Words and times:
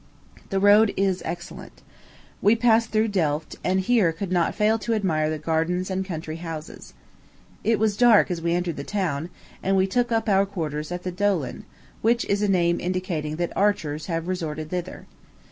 The 0.49 0.59
road 0.59 0.95
is 0.97 1.21
excellent. 1.27 1.83
We 2.41 2.55
passed 2.55 2.89
through 2.89 3.09
Delft, 3.09 3.57
and 3.63 3.79
here 3.81 4.07
we 4.09 4.17
could 4.17 4.31
not 4.31 4.55
fail 4.55 4.79
to 4.79 4.95
admire 4.95 5.29
the 5.29 5.37
gardens 5.37 5.91
and 5.91 6.03
country 6.03 6.37
houses. 6.37 6.95
It 7.63 7.77
was 7.77 7.95
dark 7.95 8.31
as 8.31 8.41
we 8.41 8.53
entered 8.55 8.77
the 8.77 8.83
town; 8.83 9.29
and 9.61 9.77
we 9.77 9.85
took 9.85 10.11
up 10.11 10.27
our 10.27 10.47
quarters 10.47 10.91
at 10.91 11.03
the 11.03 11.11
Doelen, 11.11 11.65
which 12.01 12.25
is 12.25 12.41
a 12.41 12.47
name 12.47 12.79
indicating 12.79 13.35
that 13.35 13.55
archers 13.55 14.07
have 14.07 14.27
resorted 14.27 14.71
thither. 14.71 15.05